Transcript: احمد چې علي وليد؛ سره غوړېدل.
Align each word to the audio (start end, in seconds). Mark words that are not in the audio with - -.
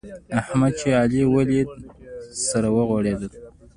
احمد 0.39 0.71
چې 0.79 0.87
علي 1.01 1.21
وليد؛ 1.33 1.69
سره 2.47 2.67
غوړېدل. 2.75 3.31